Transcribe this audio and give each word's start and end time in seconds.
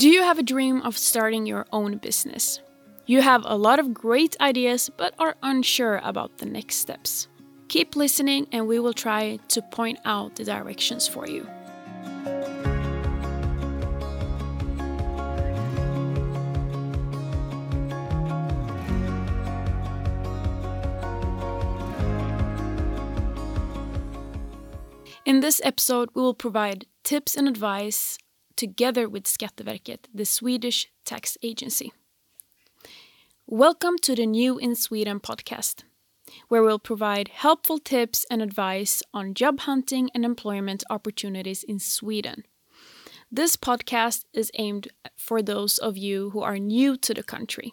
Do 0.00 0.08
you 0.08 0.22
have 0.22 0.38
a 0.38 0.42
dream 0.42 0.80
of 0.80 0.96
starting 0.96 1.44
your 1.44 1.66
own 1.72 1.98
business? 1.98 2.62
You 3.04 3.20
have 3.20 3.42
a 3.44 3.58
lot 3.58 3.78
of 3.78 3.92
great 3.92 4.34
ideas 4.40 4.88
but 4.96 5.12
are 5.18 5.36
unsure 5.42 6.00
about 6.02 6.38
the 6.38 6.46
next 6.46 6.76
steps. 6.76 7.28
Keep 7.68 7.96
listening 7.96 8.46
and 8.50 8.66
we 8.66 8.78
will 8.78 8.94
try 8.94 9.38
to 9.48 9.60
point 9.60 9.98
out 10.06 10.36
the 10.36 10.44
directions 10.44 11.06
for 11.06 11.28
you. 11.28 11.46
In 25.26 25.40
this 25.40 25.60
episode, 25.62 26.08
we 26.14 26.22
will 26.22 26.32
provide 26.32 26.86
tips 27.04 27.36
and 27.36 27.46
advice 27.46 28.16
together 28.60 29.08
with 29.08 29.24
Skatteverket, 29.24 30.00
the 30.12 30.26
Swedish 30.26 30.88
tax 31.06 31.38
agency. 31.42 31.94
Welcome 33.46 33.96
to 34.02 34.14
the 34.14 34.26
New 34.26 34.58
in 34.58 34.74
Sweden 34.74 35.18
podcast, 35.18 35.84
where 36.48 36.62
we'll 36.62 36.78
provide 36.78 37.28
helpful 37.28 37.78
tips 37.78 38.26
and 38.30 38.42
advice 38.42 39.02
on 39.14 39.32
job 39.32 39.60
hunting 39.60 40.10
and 40.14 40.26
employment 40.26 40.84
opportunities 40.90 41.62
in 41.62 41.78
Sweden. 41.78 42.44
This 43.32 43.56
podcast 43.56 44.26
is 44.34 44.50
aimed 44.58 44.88
for 45.16 45.40
those 45.40 45.78
of 45.78 45.96
you 45.96 46.28
who 46.28 46.42
are 46.42 46.58
new 46.58 46.98
to 46.98 47.14
the 47.14 47.22
country. 47.22 47.72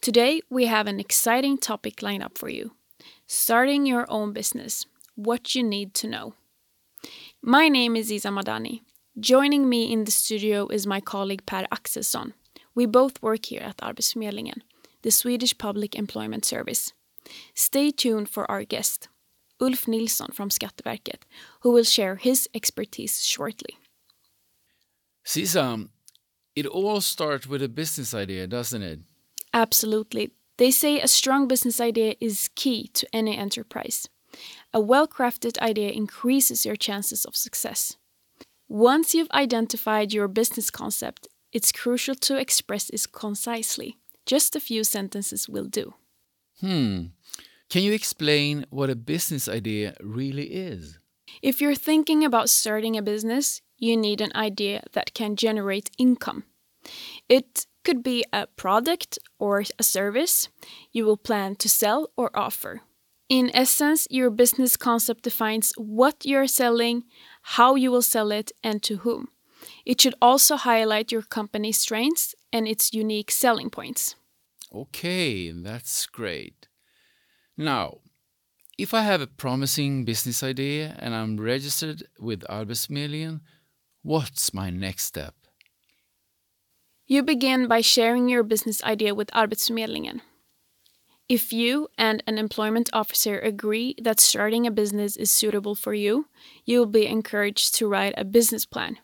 Today, 0.00 0.42
we 0.48 0.66
have 0.66 0.86
an 0.86 1.00
exciting 1.00 1.58
topic 1.58 2.02
lined 2.02 2.22
up 2.22 2.38
for 2.38 2.48
you 2.48 2.70
starting 3.26 3.84
your 3.84 4.06
own 4.08 4.32
business, 4.32 4.86
what 5.16 5.56
you 5.56 5.64
need 5.64 5.92
to 5.94 6.06
know. 6.06 6.34
My 7.42 7.68
name 7.68 7.96
is 7.96 8.12
Isa 8.12 8.28
Madani. 8.28 8.82
Joining 9.20 9.68
me 9.68 9.92
in 9.92 10.04
the 10.04 10.10
studio 10.10 10.66
is 10.66 10.88
my 10.88 11.00
colleague 11.00 11.46
Per 11.46 11.64
Axelsson. 11.70 12.32
We 12.74 12.84
both 12.84 13.22
work 13.22 13.46
here 13.46 13.60
at 13.60 13.76
Arbetsförmedlingen, 13.76 14.62
the 15.02 15.12
Swedish 15.12 15.56
Public 15.56 15.94
Employment 15.94 16.44
Service. 16.44 16.92
Stay 17.54 17.92
tuned 17.92 18.28
for 18.28 18.50
our 18.50 18.64
guest, 18.64 19.06
Ulf 19.60 19.86
Nilsson 19.86 20.32
from 20.32 20.48
Skatteverket, 20.48 21.22
who 21.60 21.70
will 21.70 21.84
share 21.84 22.16
his 22.16 22.48
expertise 22.54 23.24
shortly. 23.24 23.78
Sisa, 25.22 25.86
it 26.56 26.66
all 26.66 27.00
starts 27.00 27.46
with 27.46 27.62
a 27.62 27.68
business 27.68 28.14
idea, 28.14 28.48
doesn't 28.48 28.82
it? 28.82 28.98
Absolutely. 29.52 30.32
They 30.56 30.72
say 30.72 31.00
a 31.00 31.06
strong 31.06 31.46
business 31.46 31.80
idea 31.80 32.16
is 32.20 32.50
key 32.56 32.88
to 32.94 33.06
any 33.12 33.38
enterprise. 33.38 34.08
A 34.72 34.80
well 34.80 35.06
crafted 35.06 35.56
idea 35.60 35.90
increases 35.90 36.66
your 36.66 36.74
chances 36.76 37.24
of 37.24 37.36
success. 37.36 37.96
Once 38.68 39.14
you've 39.14 39.30
identified 39.32 40.12
your 40.12 40.28
business 40.28 40.70
concept, 40.70 41.28
it's 41.52 41.72
crucial 41.72 42.14
to 42.14 42.36
express 42.36 42.90
it 42.90 43.06
concisely. 43.12 43.96
Just 44.26 44.56
a 44.56 44.60
few 44.60 44.84
sentences 44.84 45.48
will 45.48 45.66
do. 45.66 45.94
Hmm. 46.60 47.06
Can 47.68 47.82
you 47.82 47.92
explain 47.92 48.66
what 48.70 48.90
a 48.90 48.96
business 48.96 49.48
idea 49.48 49.94
really 50.00 50.46
is? 50.46 50.98
If 51.42 51.60
you're 51.60 51.74
thinking 51.74 52.24
about 52.24 52.48
starting 52.48 52.96
a 52.96 53.02
business, 53.02 53.60
you 53.78 53.96
need 53.96 54.20
an 54.20 54.32
idea 54.34 54.84
that 54.92 55.14
can 55.14 55.36
generate 55.36 55.90
income. 55.98 56.44
It 57.28 57.66
could 57.84 58.02
be 58.02 58.24
a 58.32 58.46
product 58.46 59.18
or 59.38 59.64
a 59.78 59.82
service 59.82 60.48
you 60.92 61.04
will 61.04 61.16
plan 61.16 61.56
to 61.56 61.68
sell 61.68 62.10
or 62.16 62.30
offer. 62.34 62.82
In 63.28 63.50
essence, 63.54 64.06
your 64.10 64.30
business 64.30 64.76
concept 64.76 65.24
defines 65.24 65.72
what 65.76 66.24
you're 66.24 66.46
selling, 66.46 67.04
how 67.44 67.74
you 67.74 67.90
will 67.90 68.02
sell 68.02 68.32
it, 68.32 68.52
and 68.62 68.82
to 68.82 68.98
whom. 68.98 69.28
It 69.84 70.00
should 70.00 70.14
also 70.20 70.56
highlight 70.56 71.12
your 71.12 71.22
company's 71.22 71.78
strengths 71.78 72.34
and 72.52 72.66
its 72.66 72.92
unique 72.94 73.30
selling 73.30 73.70
points. 73.70 74.14
Okay, 74.72 75.50
that's 75.50 76.06
great. 76.06 76.68
Now, 77.56 77.98
if 78.78 78.92
I 78.92 79.02
have 79.02 79.20
a 79.20 79.26
promising 79.26 80.04
business 80.04 80.42
idea 80.42 80.96
and 80.98 81.14
I'm 81.14 81.38
registered 81.38 82.02
with 82.18 82.40
Arbetsförmedlingen, 82.48 83.40
what's 84.02 84.52
my 84.52 84.70
next 84.70 85.04
step? 85.04 85.34
You 87.06 87.22
begin 87.22 87.68
by 87.68 87.82
sharing 87.82 88.28
your 88.28 88.42
business 88.42 88.82
idea 88.82 89.14
with 89.14 89.30
Arbetsförmedlingen. 89.32 90.22
If 91.28 91.54
you 91.54 91.88
and 91.96 92.22
an 92.26 92.36
employment 92.36 92.90
officer 92.92 93.38
agree 93.38 93.94
that 94.02 94.20
starting 94.20 94.66
a 94.66 94.70
business 94.70 95.16
is 95.16 95.30
suitable 95.30 95.74
for 95.74 95.94
you, 95.94 96.28
you 96.66 96.78
will 96.78 96.86
be 96.86 97.06
encouraged 97.06 97.74
to 97.76 97.88
write 97.88 98.14
a 98.18 98.24
business 98.24 98.66
plan. 98.66 98.98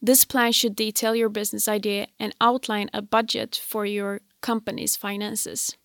This 0.00 0.24
plan 0.24 0.52
should 0.52 0.74
detail 0.74 1.14
your 1.14 1.28
business 1.28 1.68
idea 1.68 2.06
and 2.18 2.34
outline 2.40 2.88
a 2.94 3.02
budget 3.02 3.60
for 3.62 3.84
your 3.84 4.22
company's 4.40 4.96
finances. 4.96 5.76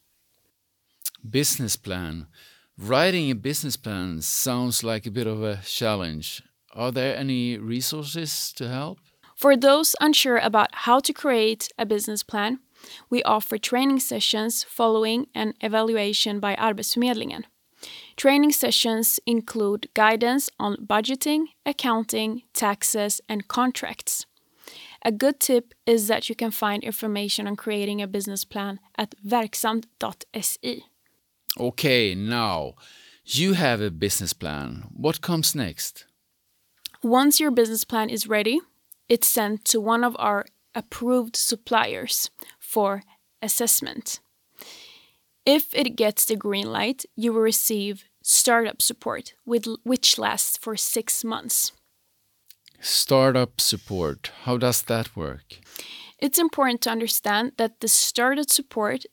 Business 1.29 1.75
plan. 1.75 2.27
Writing 2.77 3.29
a 3.29 3.35
business 3.35 3.75
plan 3.75 4.21
sounds 4.21 4.83
like 4.83 5.05
a 5.05 5.11
bit 5.11 5.27
of 5.27 5.43
a 5.43 5.59
challenge. 5.65 6.41
Are 6.73 6.91
there 6.91 7.17
any 7.17 7.57
resources 7.57 8.53
to 8.53 8.69
help? 8.69 8.99
For 9.35 9.57
those 9.57 9.95
unsure 9.99 10.37
about 10.37 10.69
how 10.73 10.99
to 11.01 11.11
create 11.11 11.67
a 11.77 11.85
business 11.85 12.23
plan, 12.23 12.59
we 13.09 13.23
offer 13.23 13.57
training 13.57 13.99
sessions 13.99 14.63
following 14.63 15.27
an 15.33 15.53
evaluation 15.61 16.39
by 16.39 16.55
Arbetsförmedlingen. 16.55 17.43
Training 18.15 18.51
sessions 18.51 19.19
include 19.25 19.89
guidance 19.93 20.49
on 20.59 20.77
budgeting, 20.77 21.47
accounting, 21.65 22.43
taxes, 22.53 23.21
and 23.27 23.47
contracts. 23.47 24.25
A 25.03 25.11
good 25.11 25.39
tip 25.39 25.73
is 25.85 26.07
that 26.07 26.29
you 26.29 26.35
can 26.35 26.51
find 26.51 26.83
information 26.83 27.47
on 27.47 27.55
creating 27.55 28.01
a 28.01 28.07
business 28.07 28.43
plan 28.45 28.79
at 28.97 29.13
verksamt.se. 29.23 30.83
Okay, 31.59 32.15
now 32.15 32.73
you 33.23 33.53
have 33.53 33.81
a 33.81 33.91
business 33.91 34.33
plan. 34.33 34.85
What 34.91 35.21
comes 35.21 35.53
next? 35.53 36.05
Once 37.03 37.39
your 37.39 37.51
business 37.51 37.83
plan 37.83 38.09
is 38.09 38.27
ready, 38.27 38.59
it's 39.07 39.27
sent 39.27 39.63
to 39.65 39.79
one 39.79 40.03
of 40.03 40.15
our 40.17 40.45
approved 40.75 41.35
suppliers 41.35 42.29
for 42.59 43.01
assessment. 43.41 44.19
If 45.45 45.73
it 45.73 45.95
gets 45.95 46.25
the 46.25 46.35
green 46.35 46.71
light, 46.71 47.05
you 47.15 47.33
will 47.33 47.41
receive 47.41 48.05
startup 48.21 48.81
support, 48.81 49.33
with, 49.45 49.67
which 49.83 50.17
lasts 50.17 50.57
for 50.57 50.75
six 50.75 51.23
months. 51.23 51.71
Startup 52.81 53.61
support, 53.61 54.31
how 54.43 54.57
does 54.57 54.81
that 54.83 55.15
work? 55.15 55.59
It's 56.19 56.39
important 56.39 56.81
to 56.81 56.89
understand 56.89 57.53
that 57.57 57.79
the 57.79 57.87
startup 57.87 58.49
support 58.49 59.05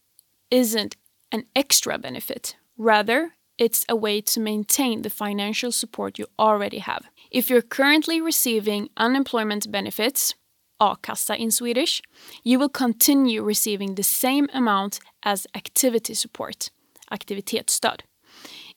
isn't 0.50 0.97
an 1.31 1.44
extra 1.55 1.99
benefit. 1.99 2.56
Rather, 2.79 3.33
it's 3.59 3.84
a 3.89 3.97
way 3.97 4.21
to 4.21 4.41
maintain 4.41 5.03
the 5.03 5.11
financial 5.11 5.73
support 5.73 6.19
you 6.19 6.27
already 6.39 6.79
have. 6.79 7.05
If 7.31 7.50
you're 7.50 7.62
currently 7.62 8.21
receiving 8.21 8.89
unemployment 8.97 9.71
benefits, 9.71 10.34
a-kassa 10.82 11.37
in 11.38 11.50
Swedish, 11.50 12.03
you 12.43 12.59
will 12.59 12.69
continue 12.69 13.43
receiving 13.43 13.94
the 13.94 14.03
same 14.03 14.48
amount 14.53 14.98
as 15.22 15.47
activity 15.54 16.15
support, 16.15 16.70
aktivitetsstöd. 17.10 18.00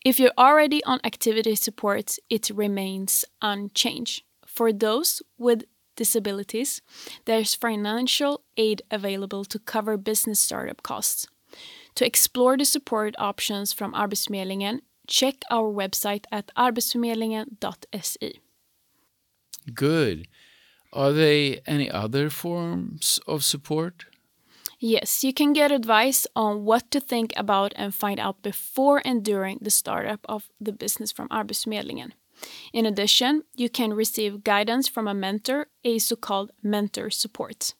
If 0.06 0.20
you're 0.20 0.38
already 0.38 0.84
on 0.84 1.00
activity 1.04 1.56
support, 1.56 2.18
it 2.30 2.52
remains 2.54 3.26
unchanged. 3.42 4.24
For 4.46 4.72
those 4.72 5.24
with 5.38 5.64
disabilities, 5.96 6.82
there's 7.26 7.56
financial 7.56 8.42
aid 8.56 8.84
available 8.92 9.44
to 9.46 9.60
cover 9.60 9.98
business 9.98 10.40
startup 10.40 10.84
costs. 10.84 11.28
To 11.96 12.06
explore 12.06 12.58
the 12.58 12.66
support 12.66 13.16
options 13.18 13.74
from 13.74 13.94
Arbetsförmedlingen, 13.94 14.82
check 15.08 15.36
our 15.50 15.72
website 15.74 16.26
at 16.32 16.52
arbetsförmedlingen.se. 16.56 18.34
Good. 19.74 20.28
Are 20.96 21.12
there 21.12 21.58
any 21.68 21.92
other 21.92 22.30
forms 22.30 23.20
of 23.28 23.44
support? 23.44 24.06
Yes, 24.80 25.24
you 25.24 25.34
can 25.34 25.54
get 25.54 25.72
advice 25.72 26.26
on 26.36 26.64
what 26.64 26.90
to 26.92 27.00
think 27.00 27.34
about 27.36 27.74
and 27.76 27.94
find 27.94 28.20
out 28.20 28.42
before 28.42 29.02
and 29.04 29.24
during 29.24 29.60
the 29.62 29.70
startup 29.70 30.26
of 30.30 30.50
the 30.60 30.72
business 30.72 31.12
from 31.12 31.28
Arbetsförmedlingen. 31.30 32.12
In 32.74 32.86
addition, 32.86 33.44
you 33.56 33.70
can 33.70 33.94
receive 33.94 34.44
guidance 34.44 34.88
from 34.88 35.08
a 35.08 35.14
mentor, 35.14 35.68
a 35.84 36.00
so 36.00 36.16
called 36.16 36.52
mentor 36.64 37.10
support. 37.10 37.74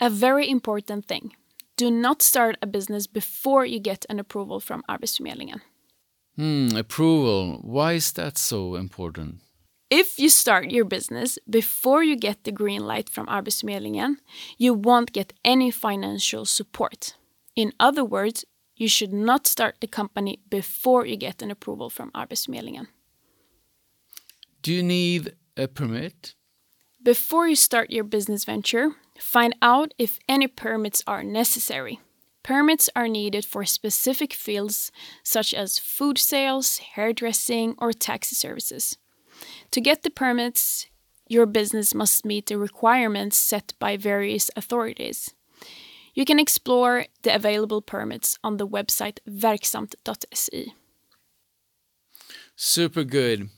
A 0.00 0.10
very 0.10 0.48
important 0.48 1.06
thing 1.06 1.32
do 1.76 1.90
not 1.90 2.22
start 2.22 2.56
a 2.62 2.66
business 2.66 3.06
before 3.06 3.64
you 3.66 3.80
get 3.80 4.06
an 4.08 4.20
approval 4.20 4.60
from 4.60 4.82
Arbetsförmedlingen. 4.88 5.60
Hmm, 6.36 6.76
approval. 6.76 7.60
Why 7.62 7.94
is 7.94 8.12
that 8.12 8.38
so 8.38 8.76
important? 8.76 9.40
If 9.90 10.18
you 10.18 10.28
start 10.28 10.70
your 10.70 10.84
business 10.84 11.38
before 11.48 12.02
you 12.02 12.16
get 12.16 12.44
the 12.44 12.52
green 12.52 12.86
light 12.86 13.08
from 13.08 13.26
Arbetsförmedlingen, 13.26 14.16
you 14.58 14.74
won't 14.74 15.12
get 15.12 15.32
any 15.44 15.70
financial 15.70 16.44
support. 16.44 17.16
In 17.54 17.72
other 17.78 18.04
words, 18.04 18.44
you 18.76 18.88
should 18.88 19.12
not 19.12 19.46
start 19.46 19.76
the 19.80 19.86
company 19.86 20.40
before 20.48 21.06
you 21.06 21.16
get 21.16 21.42
an 21.42 21.50
approval 21.50 21.90
from 21.90 22.10
Arbetsförmedlingen. 22.12 22.86
Do 24.62 24.72
you 24.72 24.82
need 24.82 25.36
a 25.56 25.68
permit? 25.68 26.34
Before 27.02 27.46
you 27.46 27.54
start 27.54 27.90
your 27.90 28.04
business 28.04 28.44
venture, 28.44 28.96
Find 29.18 29.54
out 29.62 29.94
if 29.98 30.18
any 30.28 30.46
permits 30.46 31.02
are 31.06 31.22
necessary. 31.22 32.00
Permits 32.42 32.90
are 32.94 33.08
needed 33.08 33.44
for 33.44 33.64
specific 33.64 34.32
fields 34.32 34.90
such 35.22 35.54
as 35.54 35.78
food 35.78 36.18
sales, 36.18 36.78
hairdressing, 36.78 37.74
or 37.78 37.92
taxi 37.92 38.34
services. 38.34 38.98
To 39.70 39.80
get 39.80 40.02
the 40.02 40.10
permits, 40.10 40.86
your 41.28 41.46
business 41.46 41.94
must 41.94 42.24
meet 42.24 42.46
the 42.46 42.58
requirements 42.58 43.36
set 43.36 43.74
by 43.78 43.96
various 43.96 44.50
authorities. 44.56 45.34
You 46.14 46.24
can 46.24 46.38
explore 46.38 47.06
the 47.22 47.34
available 47.34 47.82
permits 47.82 48.38
on 48.44 48.56
the 48.56 48.68
website 48.68 49.18
verksamt.se. 49.28 50.72
Super 52.56 53.04
good. 53.04 53.48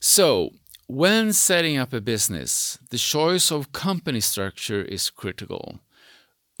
So, 0.00 0.50
when 0.86 1.32
setting 1.32 1.78
up 1.78 1.92
a 1.92 2.00
business, 2.00 2.78
the 2.90 2.98
choice 2.98 3.50
of 3.50 3.72
company 3.72 4.20
structure 4.20 4.82
is 4.82 5.10
critical. 5.10 5.80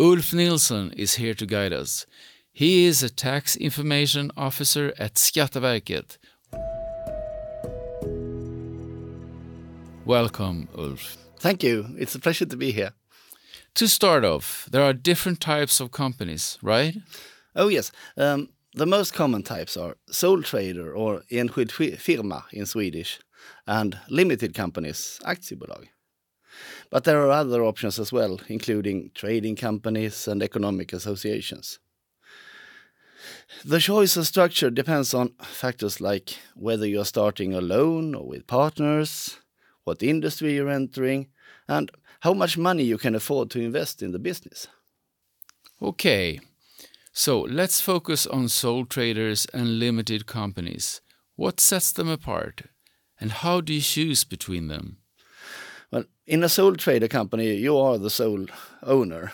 Ulf 0.00 0.32
Nilsson 0.32 0.92
is 0.92 1.14
here 1.14 1.34
to 1.34 1.46
guide 1.46 1.72
us. 1.72 2.06
He 2.52 2.86
is 2.86 3.02
a 3.02 3.10
tax 3.10 3.56
information 3.56 4.30
officer 4.36 4.92
at 4.98 5.14
Skatteverket. 5.14 6.18
Welcome, 10.08 10.70
Ulf. 10.74 11.18
Thank 11.38 11.62
you. 11.62 11.94
It's 11.98 12.14
a 12.14 12.18
pleasure 12.18 12.46
to 12.46 12.56
be 12.56 12.72
here. 12.72 12.92
To 13.74 13.86
start 13.86 14.24
off, 14.24 14.66
there 14.72 14.82
are 14.82 14.94
different 14.94 15.38
types 15.38 15.80
of 15.80 15.90
companies, 15.90 16.58
right? 16.62 16.96
Oh, 17.54 17.68
yes. 17.68 17.92
Um, 18.16 18.48
the 18.72 18.86
most 18.86 19.12
common 19.12 19.42
types 19.42 19.76
are 19.76 19.96
sole 20.10 20.42
trader 20.42 20.94
or 20.94 21.24
enskild 21.30 21.70
firma 21.98 22.46
in 22.54 22.64
Swedish 22.64 23.20
and 23.66 23.98
limited 24.08 24.54
companies, 24.54 25.20
aktiebolag. 25.26 25.88
But 26.88 27.04
there 27.04 27.20
are 27.20 27.30
other 27.30 27.62
options 27.62 27.98
as 27.98 28.10
well, 28.10 28.40
including 28.48 29.10
trading 29.14 29.56
companies 29.56 30.26
and 30.26 30.42
economic 30.42 30.94
associations. 30.94 31.80
The 33.62 33.78
choice 33.78 34.16
of 34.16 34.26
structure 34.26 34.70
depends 34.70 35.12
on 35.12 35.34
factors 35.42 36.00
like 36.00 36.38
whether 36.54 36.86
you're 36.86 37.04
starting 37.04 37.52
alone 37.52 38.14
or 38.14 38.26
with 38.26 38.46
partners, 38.46 39.38
what 39.88 40.02
industry 40.02 40.54
you're 40.54 40.68
entering, 40.68 41.28
and 41.66 41.90
how 42.20 42.34
much 42.34 42.58
money 42.58 42.84
you 42.84 42.98
can 42.98 43.14
afford 43.14 43.50
to 43.50 43.60
invest 43.60 44.02
in 44.02 44.12
the 44.12 44.18
business. 44.18 44.68
Okay, 45.80 46.40
so 47.12 47.40
let's 47.40 47.80
focus 47.80 48.26
on 48.26 48.48
sole 48.48 48.84
traders 48.84 49.46
and 49.54 49.78
limited 49.78 50.26
companies. 50.26 51.00
What 51.36 51.60
sets 51.60 51.90
them 51.92 52.08
apart? 52.08 52.62
And 53.20 53.32
how 53.32 53.60
do 53.62 53.72
you 53.72 53.80
choose 53.80 54.24
between 54.24 54.68
them? 54.68 54.98
Well, 55.90 56.04
in 56.26 56.44
a 56.44 56.48
sole 56.48 56.76
trader 56.76 57.08
company, 57.08 57.54
you 57.54 57.78
are 57.78 57.98
the 57.98 58.10
sole 58.10 58.46
owner. 58.82 59.32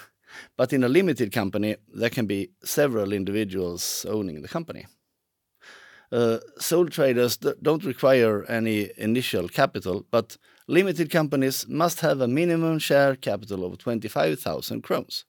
But 0.57 0.73
in 0.73 0.85
a 0.85 0.89
limited 0.89 1.33
company, 1.33 1.77
there 1.93 2.11
can 2.11 2.27
be 2.27 2.51
several 2.63 3.13
individuals 3.13 4.07
owning 4.09 4.43
the 4.43 4.49
company. 4.49 4.87
Uh, 6.15 6.39
sole 6.61 6.87
traders 6.87 7.37
don't 7.61 7.83
require 7.83 8.45
any 8.45 8.89
initial 8.97 9.49
capital, 9.49 10.07
but 10.13 10.37
limited 10.69 11.11
companies 11.11 11.67
must 11.69 12.01
have 12.01 12.21
a 12.21 12.29
minimum 12.29 12.79
share 12.79 13.17
capital 13.17 13.65
of 13.65 13.79
25,000 13.79 14.83
crowns. 14.83 15.25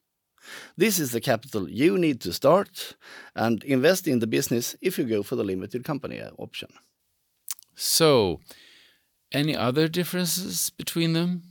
This 0.77 0.99
is 0.99 1.11
the 1.11 1.21
capital 1.21 1.67
you 1.67 1.97
need 1.97 2.21
to 2.21 2.31
start 2.31 2.95
and 3.35 3.63
invest 3.63 4.07
in 4.07 4.19
the 4.19 4.27
business 4.27 4.75
if 4.79 4.99
you 4.99 5.05
go 5.05 5.23
for 5.23 5.35
the 5.35 5.43
limited 5.43 5.83
company 5.83 6.21
option. 6.37 6.69
So, 7.73 8.41
any 9.31 9.55
other 9.55 9.87
differences 9.87 10.69
between 10.69 11.13
them? 11.13 11.41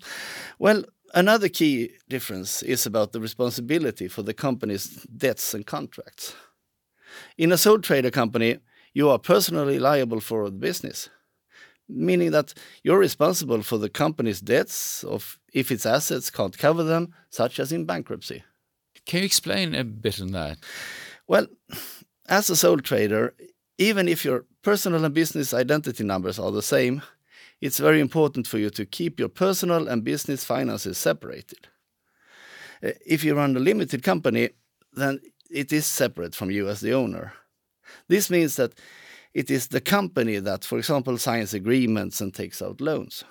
Well, 0.61 0.85
another 1.13 1.49
key 1.49 1.91
difference 2.09 2.63
is 2.63 2.87
about 2.87 3.11
the 3.11 3.21
responsibility 3.21 4.07
for 4.07 4.23
the 4.23 4.33
company's 4.33 4.87
debts 5.17 5.55
and 5.55 5.67
contracts. 5.67 6.37
In 7.37 7.51
a 7.51 7.59
sole 7.59 7.81
trader 7.81 8.13
company, 8.13 8.61
you 8.95 9.11
are 9.11 9.19
personally 9.19 9.79
liable 9.79 10.21
for 10.21 10.45
the 10.47 10.57
business, 10.57 11.11
meaning 11.89 12.31
that 12.31 12.55
you're 12.83 12.99
responsible 12.99 13.63
for 13.63 13.77
the 13.77 13.91
company's 13.91 14.41
debts 14.41 15.05
of 15.05 15.39
if 15.53 15.71
its 15.71 15.85
assets 15.85 16.31
can't 16.31 16.57
cover 16.57 16.85
them, 16.85 17.13
such 17.29 17.61
as 17.61 17.73
in 17.73 17.85
bankruptcy. 17.85 18.43
Can 19.05 19.19
you 19.19 19.27
explain 19.27 19.75
a 19.75 19.85
bit 19.85 20.21
on 20.21 20.33
that? 20.33 20.59
Well, 21.27 21.47
as 22.29 22.49
a 22.49 22.57
sole 22.57 22.79
trader, 22.79 23.35
even 23.77 24.09
if 24.09 24.25
your 24.25 24.45
personal 24.63 25.05
and 25.05 25.15
business 25.15 25.53
identity 25.53 26.05
numbers 26.05 26.39
are 26.39 26.53
the 26.53 26.63
same, 26.63 27.03
it's 27.61 27.79
very 27.79 28.01
important 28.01 28.47
for 28.47 28.59
you 28.59 28.71
to 28.71 28.87
keep 28.87 29.19
your 29.19 29.29
personal 29.29 29.89
and 29.89 30.05
business 30.05 30.45
finances 30.45 30.99
separated. 30.99 31.69
Uh, 32.83 32.91
if 33.07 33.25
you 33.25 33.35
run 33.35 33.57
a 33.57 33.61
limited 33.61 34.03
company, 34.03 34.51
then 34.93 35.21
it 35.51 35.73
is 35.73 35.87
separate 35.87 36.35
from 36.35 36.51
you 36.51 36.69
as 36.69 36.81
the 36.81 36.93
owner. 36.93 37.33
This 38.09 38.31
means 38.31 38.57
that 38.57 38.75
it 39.33 39.51
is 39.51 39.69
the 39.69 39.81
company 39.81 40.39
that, 40.39 40.65
for 40.65 40.79
example, 40.79 41.19
signs 41.19 41.55
agreements 41.55 42.21
and 42.21 42.33
takes 42.33 42.63
out 42.63 42.81
loans. 42.81 43.25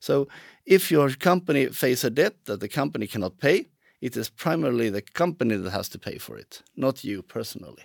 So 0.00 0.28
if 0.64 0.90
your 0.90 1.10
company 1.10 1.66
faces 1.66 2.04
a 2.04 2.10
debt 2.10 2.44
that 2.44 2.60
the 2.60 2.68
company 2.68 3.06
cannot 3.06 3.38
pay, 3.38 3.66
it 4.00 4.16
is 4.16 4.28
primarily 4.28 4.90
the 4.90 5.02
company 5.02 5.56
that 5.56 5.70
has 5.70 5.88
to 5.90 5.98
pay 5.98 6.18
for 6.18 6.36
it, 6.36 6.62
not 6.76 7.04
you 7.04 7.22
personally. 7.22 7.84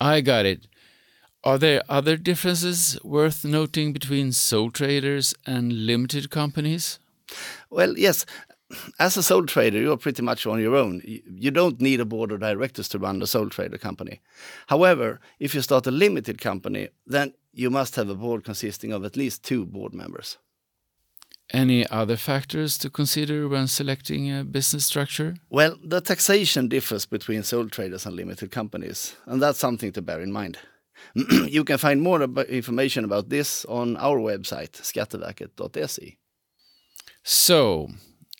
I 0.00 0.20
got 0.20 0.46
it. 0.46 0.66
Are 1.42 1.58
there 1.58 1.82
other 1.88 2.16
differences 2.16 2.98
worth 3.04 3.44
noting 3.44 3.92
between 3.92 4.32
sole 4.32 4.70
traders 4.70 5.34
and 5.46 5.86
limited 5.86 6.30
companies? 6.30 6.98
Well, 7.70 7.98
yes. 7.98 8.24
As 8.98 9.16
a 9.16 9.22
sole 9.22 9.46
trader, 9.46 9.78
you're 9.78 9.96
pretty 9.96 10.22
much 10.22 10.46
on 10.46 10.60
your 10.60 10.76
own. 10.76 11.02
You 11.04 11.50
don't 11.50 11.80
need 11.80 12.00
a 12.00 12.04
board 12.04 12.32
of 12.32 12.40
directors 12.40 12.88
to 12.88 12.98
run 12.98 13.22
a 13.22 13.26
sole 13.26 13.48
trader 13.48 13.78
company. 13.78 14.20
However, 14.66 15.20
if 15.38 15.54
you 15.54 15.62
start 15.62 15.86
a 15.86 15.90
limited 15.90 16.40
company, 16.40 16.88
then 17.06 17.34
you 17.52 17.70
must 17.70 17.96
have 17.96 18.08
a 18.08 18.14
board 18.14 18.44
consisting 18.44 18.92
of 18.92 19.04
at 19.04 19.16
least 19.16 19.42
two 19.42 19.64
board 19.64 19.94
members. 19.94 20.38
Any 21.52 21.86
other 21.88 22.16
factors 22.16 22.78
to 22.78 22.90
consider 22.90 23.48
when 23.48 23.66
selecting 23.66 24.32
a 24.32 24.44
business 24.44 24.86
structure? 24.86 25.36
Well, 25.50 25.76
the 25.84 26.00
taxation 26.00 26.68
differs 26.68 27.06
between 27.06 27.42
sole 27.42 27.68
traders 27.68 28.06
and 28.06 28.16
limited 28.16 28.50
companies, 28.50 29.14
and 29.26 29.42
that's 29.42 29.58
something 29.58 29.92
to 29.92 30.02
bear 30.02 30.20
in 30.20 30.32
mind. 30.32 30.58
you 31.14 31.64
can 31.64 31.78
find 31.78 32.00
more 32.00 32.22
about 32.22 32.46
information 32.46 33.04
about 33.04 33.28
this 33.28 33.64
on 33.66 33.96
our 33.98 34.18
website, 34.18 34.72
skatteverket.se. 34.72 36.16
So, 37.22 37.88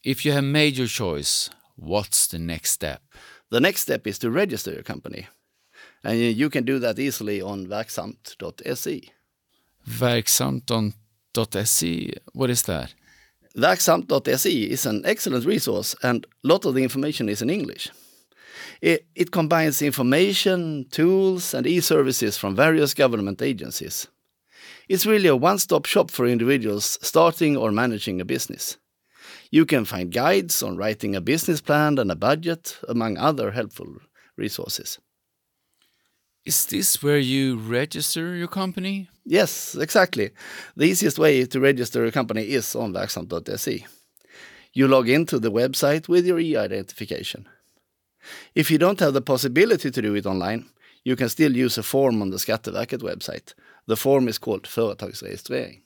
if 0.05 0.25
you 0.25 0.33
have 0.33 0.45
made 0.45 0.77
your 0.77 0.87
choice, 0.87 1.51
what's 1.77 2.27
the 2.27 2.39
next 2.39 2.73
step? 2.73 3.03
The 3.51 3.61
next 3.61 3.83
step 3.83 4.07
is 4.07 4.19
to 4.21 4.31
register 4.31 4.73
your 4.73 4.83
company. 4.83 5.29
And 6.03 6.19
you 6.19 6.49
can 6.51 6.65
do 6.65 6.79
that 6.81 6.99
easily 6.99 7.41
on 7.41 7.67
verksamt.se. 7.67 9.11
Verksamt.se, 9.89 12.13
what 12.33 12.51
is 12.51 12.63
that? 12.63 12.95
Verksamt.se 13.57 14.51
is 14.51 14.87
an 14.87 15.03
excellent 15.07 15.47
resource 15.47 15.95
and 16.03 16.27
a 16.27 16.29
lot 16.47 16.67
of 16.67 16.75
the 16.75 16.83
information 16.83 17.29
is 17.29 17.41
in 17.41 17.49
English. 17.49 17.89
It, 18.83 19.07
it 19.15 19.31
combines 19.31 19.81
information, 19.81 20.87
tools, 20.91 21.55
and 21.55 21.65
e 21.67 21.81
services 21.81 22.37
from 22.37 22.57
various 22.57 22.93
government 22.93 23.41
agencies. 23.41 24.09
It's 24.89 25.07
really 25.07 25.29
a 25.29 25.37
one 25.37 25.59
stop 25.59 25.87
shop 25.87 26.11
for 26.11 26.27
individuals 26.27 26.99
starting 27.01 27.57
or 27.57 27.73
managing 27.73 28.21
a 28.21 28.25
business. 28.25 28.77
You 29.55 29.65
can 29.65 29.85
find 29.85 30.11
guides 30.11 30.65
on 30.65 30.77
writing 30.77 31.15
a 31.15 31.21
business 31.21 31.61
plan 31.61 31.99
and 32.01 32.11
a 32.11 32.17
budget, 32.17 32.77
among 32.89 33.17
other 33.17 33.53
helpful 33.53 33.87
resources. 34.37 34.99
Is 36.45 36.67
this 36.67 37.01
where 37.01 37.21
you 37.21 37.57
register 37.59 38.35
your 38.35 38.49
company? 38.49 39.09
Yes, 39.25 39.77
exactly. 39.77 40.31
The 40.75 40.87
easiest 40.87 41.21
way 41.21 41.47
to 41.47 41.61
register 41.61 42.05
a 42.05 42.11
company 42.11 42.43
is 42.51 42.75
on 42.75 42.93
verksamt.se. 42.93 43.87
You 44.73 44.89
log 44.89 45.09
into 45.09 45.39
the 45.39 45.53
website 45.53 46.09
with 46.09 46.27
your 46.27 46.41
e 46.41 46.57
identification. 46.57 47.47
If 48.57 48.73
you 48.73 48.79
don't 48.79 48.99
have 48.99 49.15
the 49.15 49.23
possibility 49.23 49.89
to 49.89 50.03
do 50.03 50.17
it 50.17 50.27
online, 50.27 50.65
you 51.05 51.15
can 51.15 51.29
still 51.29 51.57
use 51.57 51.79
a 51.79 51.85
form 51.85 52.23
on 52.23 52.31
the 52.31 52.39
Skatteverket 52.39 53.03
website. 53.03 53.55
The 53.87 53.97
form 53.97 54.27
is 54.27 54.39
called 54.39 54.65
Företagsregistrering. 54.65 55.83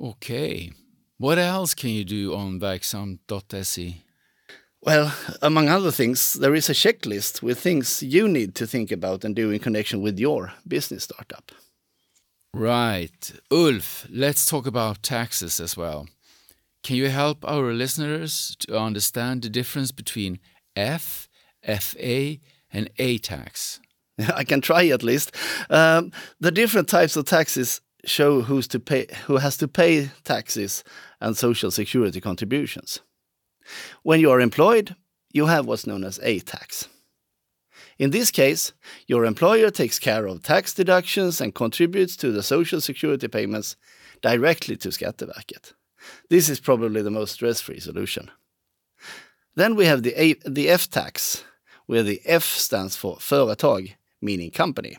Okay. 0.00 0.72
What 1.18 1.38
else 1.38 1.74
can 1.74 1.90
you 1.90 2.04
do 2.04 2.34
on 2.34 2.60
verksamt.se? 2.60 4.02
Well, 4.82 5.14
among 5.40 5.68
other 5.68 5.90
things, 5.90 6.34
there 6.34 6.54
is 6.54 6.68
a 6.68 6.74
checklist 6.74 7.42
with 7.42 7.58
things 7.58 8.02
you 8.02 8.28
need 8.28 8.54
to 8.56 8.66
think 8.66 8.92
about 8.92 9.24
and 9.24 9.34
do 9.34 9.50
in 9.50 9.58
connection 9.58 10.02
with 10.02 10.18
your 10.18 10.52
business 10.68 11.04
startup. 11.04 11.52
Right. 12.52 13.32
Ulf, 13.50 14.06
let's 14.10 14.46
talk 14.46 14.66
about 14.66 15.02
taxes 15.02 15.58
as 15.58 15.76
well. 15.76 16.06
Can 16.82 16.96
you 16.96 17.08
help 17.08 17.44
our 17.44 17.72
listeners 17.72 18.54
to 18.60 18.78
understand 18.78 19.42
the 19.42 19.50
difference 19.50 19.92
between 19.92 20.38
F, 20.76 21.28
FA, 21.62 22.36
and 22.70 22.90
A 22.98 23.18
tax? 23.18 23.80
I 24.34 24.44
can 24.44 24.60
try 24.60 24.86
at 24.88 25.02
least. 25.02 25.34
Um, 25.70 26.12
the 26.40 26.50
different 26.50 26.88
types 26.88 27.16
of 27.16 27.24
taxes 27.24 27.80
show 28.04 28.42
who's 28.42 28.68
to 28.68 28.80
pay, 28.80 29.06
who 29.26 29.36
has 29.38 29.56
to 29.58 29.68
pay 29.68 30.10
taxes 30.24 30.84
and 31.20 31.36
social 31.36 31.70
security 31.70 32.20
contributions. 32.20 33.00
When 34.02 34.20
you 34.20 34.30
are 34.30 34.40
employed, 34.40 34.94
you 35.32 35.46
have 35.46 35.66
what's 35.66 35.86
known 35.86 36.04
as 36.04 36.20
A 36.22 36.40
tax. 36.40 36.88
In 37.98 38.10
this 38.10 38.30
case, 38.30 38.72
your 39.06 39.24
employer 39.24 39.70
takes 39.70 39.98
care 39.98 40.26
of 40.26 40.42
tax 40.42 40.74
deductions 40.74 41.40
and 41.40 41.54
contributes 41.54 42.16
to 42.16 42.30
the 42.30 42.42
social 42.42 42.80
security 42.80 43.28
payments 43.28 43.76
directly 44.20 44.76
to 44.76 44.90
Skatteverket. 44.90 45.72
This 46.28 46.48
is 46.48 46.60
probably 46.60 47.02
the 47.02 47.10
most 47.10 47.32
stress-free 47.32 47.80
solution. 47.80 48.30
Then 49.54 49.74
we 49.74 49.86
have 49.86 50.02
the, 50.02 50.20
A, 50.20 50.34
the 50.44 50.68
F 50.68 50.90
tax, 50.90 51.44
where 51.86 52.02
the 52.02 52.20
F 52.26 52.44
stands 52.44 52.96
for 52.96 53.16
företag, 53.16 53.94
meaning 54.20 54.50
company. 54.50 54.98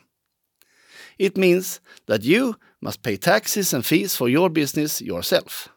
It 1.18 1.36
means 1.36 1.80
that 2.06 2.22
you 2.22 2.56
must 2.80 3.02
pay 3.02 3.16
taxes 3.16 3.72
and 3.72 3.84
fees 3.84 4.14
for 4.14 4.28
your 4.28 4.48
business 4.48 5.00
yourself. 5.00 5.68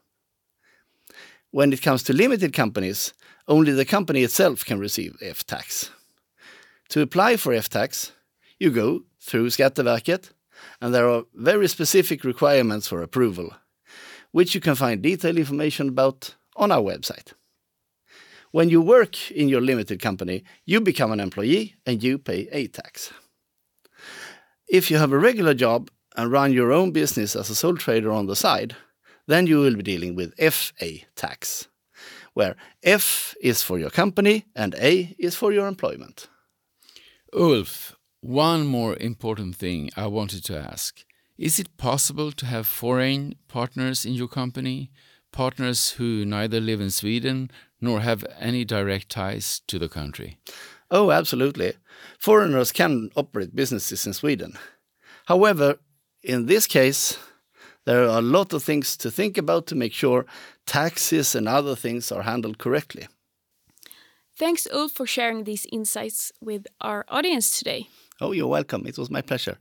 When 1.50 1.74
it 1.74 1.82
comes 1.82 2.04
to 2.04 2.14
limited 2.14 2.54
companies, 2.54 3.14
only 3.48 3.72
the 3.72 3.86
company 3.86 4.24
itself 4.24 4.64
can 4.64 4.80
receive 4.80 5.18
F 5.22 5.46
tax. 5.46 5.90
To 6.90 7.02
apply 7.02 7.38
for 7.38 7.54
F 7.54 7.70
tax, 7.70 8.12
you 8.60 8.70
go 8.70 9.04
through 9.20 9.50
Skatteverket, 9.50 10.32
and 10.80 10.94
there 10.94 11.10
are 11.10 11.24
very 11.34 11.68
specific 11.68 12.24
requirements 12.24 12.88
for 12.88 13.02
approval, 13.02 13.54
which 14.32 14.54
you 14.54 14.62
can 14.62 14.76
find 14.76 15.02
detailed 15.02 15.38
information 15.38 15.90
about 15.90 16.36
on 16.56 16.72
our 16.72 16.82
website. 16.82 17.34
When 18.52 18.70
you 18.70 18.82
work 18.82 19.32
in 19.32 19.48
your 19.48 19.62
limited 19.62 20.02
company, 20.02 20.44
you 20.66 20.82
become 20.82 21.12
an 21.12 21.20
employee 21.20 21.76
and 21.86 22.04
you 22.04 22.18
pay 22.18 22.48
A 22.52 22.68
tax. 22.68 23.12
If 24.72 24.90
you 24.90 24.96
have 25.00 25.12
a 25.12 25.20
regular 25.20 25.54
job 25.54 25.92
and 26.16 26.32
run 26.32 26.54
your 26.54 26.72
own 26.72 26.92
business 26.92 27.36
as 27.36 27.50
a 27.50 27.56
sole 27.56 27.76
trader 27.76 28.10
on 28.10 28.28
the 28.28 28.38
side, 28.38 28.74
then 29.28 29.46
you 29.46 29.60
will 29.60 29.76
be 29.76 29.84
dealing 29.84 30.16
with 30.16 30.34
FA 30.40 31.00
tax, 31.14 31.68
where 32.36 32.56
F 32.82 33.36
is 33.42 33.62
for 33.62 33.78
your 33.78 33.90
company 33.90 34.46
and 34.56 34.74
A 34.76 35.14
is 35.20 35.36
for 35.36 35.52
your 35.52 35.68
employment. 35.68 36.30
Ulf, 37.38 37.98
one 38.22 38.66
more 38.66 38.96
important 38.96 39.58
thing 39.58 39.90
I 39.98 40.08
wanted 40.08 40.46
to 40.46 40.58
ask. 40.58 41.04
Is 41.38 41.60
it 41.60 41.76
possible 41.76 42.32
to 42.32 42.46
have 42.46 42.66
foreign 42.66 43.36
partners 43.50 44.06
in 44.06 44.14
your 44.14 44.30
company? 44.30 44.90
Partners 45.34 45.92
who 45.98 46.24
neither 46.24 46.62
live 46.62 46.80
in 46.80 46.92
Sweden 46.92 47.52
nor 47.82 48.00
have 48.00 48.24
any 48.40 48.64
direct 48.64 49.10
ties 49.10 49.62
to 49.68 49.78
the 49.78 49.90
country? 49.90 50.38
Oh, 50.92 51.12
absolutely. 51.12 51.74
Foreigners 52.20 52.74
can 52.74 53.10
operate 53.16 53.56
businesses 53.56 54.06
in 54.06 54.14
Sweden. 54.14 54.58
However, 55.26 55.80
in 56.22 56.48
this 56.48 56.68
case, 56.68 57.18
there 57.86 58.04
are 58.04 58.20
a 58.20 58.22
lot 58.22 58.54
of 58.54 58.64
things 58.64 58.98
to 58.98 59.10
think 59.10 59.38
about 59.38 59.68
to 59.68 59.76
make 59.76 59.94
sure 59.94 60.26
taxes 60.66 61.34
and 61.34 61.48
other 61.48 61.76
things 61.76 62.12
are 62.12 62.24
handled 62.24 62.58
correctly. 62.58 63.08
Thanks, 64.36 64.68
Ulf, 64.74 64.92
for 64.92 65.08
sharing 65.08 65.46
these 65.46 65.66
insights 65.72 66.32
with 66.42 66.68
our 66.82 67.06
audience 67.08 67.58
today. 67.58 67.88
Oh, 68.20 68.34
you're 68.34 68.48
welcome. 68.48 68.86
It 68.86 68.98
was 68.98 69.10
my 69.10 69.22
pleasure. 69.22 69.58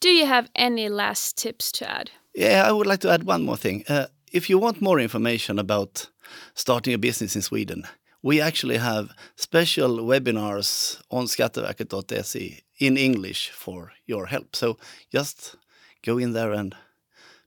Do 0.00 0.08
you 0.08 0.26
have 0.26 0.48
any 0.56 0.88
last 0.88 1.36
tips 1.36 1.70
to 1.72 1.90
add? 1.90 2.10
Yeah, 2.34 2.64
I 2.66 2.72
would 2.72 2.86
like 2.86 3.00
to 3.00 3.10
add 3.10 3.24
one 3.24 3.42
more 3.42 3.56
thing. 3.56 3.84
Uh, 3.88 4.06
if 4.32 4.48
you 4.48 4.58
want 4.58 4.80
more 4.80 4.98
information 5.00 5.58
about 5.58 6.08
starting 6.54 6.94
a 6.94 6.98
business 6.98 7.36
in 7.36 7.42
Sweden, 7.42 7.86
we 8.22 8.40
actually 8.40 8.76
have 8.76 9.10
special 9.36 9.98
webinars 9.98 11.00
on 11.10 11.24
skatteverket.se 11.24 12.60
in 12.78 12.96
English 12.96 13.50
for 13.50 13.92
your 14.06 14.26
help. 14.26 14.56
So 14.56 14.76
just 15.10 15.56
go 16.02 16.18
in 16.18 16.32
there 16.32 16.52
and 16.52 16.74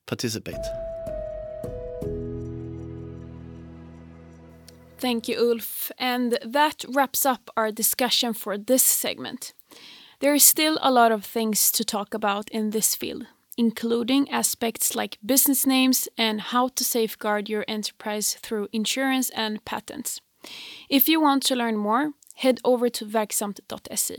participate. 0.05 0.65
Thank 4.97 5.27
you, 5.27 5.37
Ulf. 5.37 5.91
And 5.97 6.39
that 6.45 6.85
wraps 6.87 7.25
up 7.25 7.49
our 7.57 7.71
discussion 7.71 8.33
for 8.33 8.57
this 8.57 8.83
segment. 8.83 9.53
There 10.21 10.33
is 10.33 10.45
still 10.45 10.79
a 10.81 10.91
lot 10.91 11.11
of 11.11 11.25
things 11.25 11.69
to 11.71 11.83
talk 11.83 12.13
about 12.13 12.49
in 12.51 12.69
this 12.69 12.95
field, 12.95 13.25
including 13.57 14.29
aspects 14.29 14.95
like 14.95 15.17
business 15.25 15.65
names 15.65 16.07
and 16.17 16.39
how 16.39 16.69
to 16.69 16.85
safeguard 16.85 17.49
your 17.49 17.65
enterprise 17.67 18.37
through 18.41 18.69
insurance 18.71 19.29
and 19.31 19.65
patents. 19.65 20.21
If 20.89 21.07
you 21.07 21.21
want 21.21 21.43
to 21.43 21.55
learn 21.55 21.77
more, 21.77 22.11
head 22.35 22.59
over 22.63 22.89
to 22.89 23.05
verksamt.se. 23.05 24.17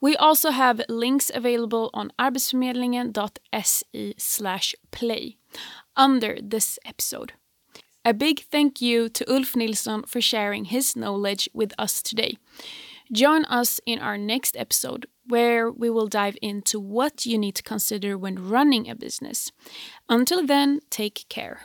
We 0.00 0.16
also 0.16 0.50
have 0.50 0.82
links 0.88 1.30
available 1.34 1.90
on 1.92 2.12
arbetsförmedlingen.se 2.18 4.14
slash 4.16 4.74
play 4.90 5.36
under 5.96 6.38
this 6.40 6.78
episode. 6.84 7.32
A 8.04 8.14
big 8.14 8.40
thank 8.50 8.80
you 8.80 9.08
to 9.08 9.30
Ulf 9.32 9.56
Nilsson 9.56 10.04
for 10.04 10.20
sharing 10.20 10.66
his 10.66 10.94
knowledge 10.96 11.48
with 11.52 11.72
us 11.78 12.00
today. 12.00 12.38
Join 13.12 13.44
us 13.46 13.80
in 13.86 13.98
our 13.98 14.16
next 14.16 14.56
episode 14.56 15.06
where 15.26 15.70
we 15.70 15.90
will 15.90 16.06
dive 16.06 16.36
into 16.40 16.78
what 16.80 17.26
you 17.26 17.36
need 17.38 17.54
to 17.56 17.62
consider 17.62 18.16
when 18.16 18.48
running 18.48 18.88
a 18.88 18.94
business. 18.94 19.50
Until 20.08 20.46
then, 20.46 20.80
take 20.90 21.26
care. 21.28 21.62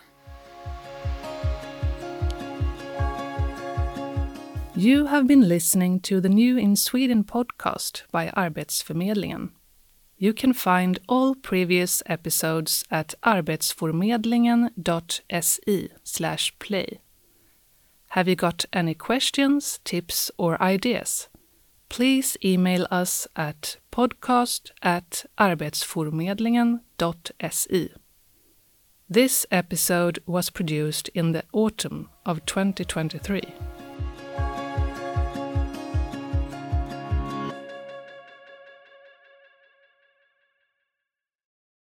You 4.75 5.05
have 5.05 5.27
been 5.27 5.47
listening 5.47 5.99
to 5.99 6.19
the 6.19 6.29
New 6.29 6.57
in 6.57 6.75
Sweden 6.75 7.23
podcast 7.23 8.01
by 8.11 8.31
Arbetsförmedlingen. 8.35 9.51
You 10.17 10.33
can 10.33 10.51
find 10.51 10.97
all 11.07 11.35
previous 11.35 12.01
episodes 12.07 12.83
at 12.89 13.13
arbetsförmedlingen.se 13.23 15.89
play. 16.57 17.01
Have 18.09 18.27
you 18.27 18.35
got 18.35 18.65
any 18.73 18.95
questions, 18.95 19.79
tips, 19.83 20.31
or 20.39 20.59
ideas? 20.59 21.27
Please 21.89 22.35
email 22.43 22.87
us 22.89 23.27
at 23.35 23.77
podcast 23.91 24.71
at 24.81 25.25
arbetsförmedlingen.se. 25.37 27.89
This 29.07 29.45
episode 29.51 30.17
was 30.25 30.49
produced 30.49 31.09
in 31.09 31.33
the 31.33 31.43
autumn 31.53 32.09
of 32.25 32.43
2023. 32.47 33.43